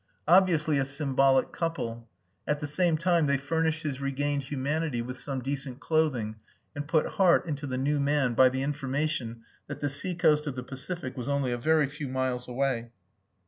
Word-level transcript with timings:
Obviously 0.27 0.79
a 0.79 0.83
symbolic 0.83 1.51
couple. 1.51 2.09
At 2.47 2.59
the 2.59 2.65
same 2.65 2.97
time 2.97 3.27
they 3.27 3.37
furnished 3.37 3.83
his 3.83 4.01
regained 4.01 4.41
humanity 4.45 4.99
with 4.99 5.19
some 5.19 5.43
decent 5.43 5.79
clothing, 5.79 6.37
and 6.75 6.87
put 6.87 7.05
heart 7.05 7.45
into 7.45 7.67
the 7.67 7.77
new 7.77 7.99
man 7.99 8.33
by 8.33 8.49
the 8.49 8.63
information 8.63 9.43
that 9.67 9.79
the 9.79 9.89
seacoast 9.89 10.47
of 10.47 10.55
the 10.55 10.63
Pacific 10.63 11.15
was 11.15 11.29
only 11.29 11.51
a 11.51 11.57
very 11.59 11.85
few 11.85 12.07
miles 12.07 12.47
away. 12.47 12.89